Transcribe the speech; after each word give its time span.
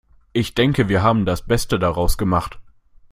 Ich 0.33 0.55
denke, 0.55 0.89
wir 0.89 1.03
haben 1.03 1.27
das 1.27 1.45
Beste 1.45 1.77
daraus 1.77 2.17
gemacht. 2.17 2.57